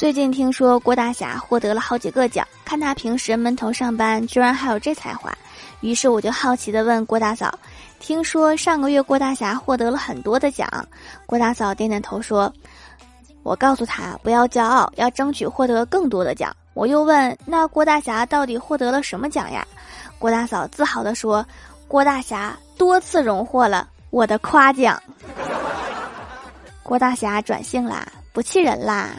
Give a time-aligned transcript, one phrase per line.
[0.00, 5.30] 最近听说郭大侠获得了好几个奖看他平时闷头上班居然还有这才华
[5.82, 7.54] 于是我就好奇地问郭大嫂
[7.98, 10.66] 听说上个月郭大侠获得了很多的奖
[11.26, 12.50] 郭大嫂点点头说
[13.42, 19.66] 我告诉他不要骄傲要争取获得更多的奖我又问那郭大侠到底获得了什么奖呀
[20.18, 21.44] 郭大嫂自豪地说
[21.86, 24.98] 郭大侠多次荣获了我的夸奖
[26.82, 29.10] 郭大侠转性啦不气人啦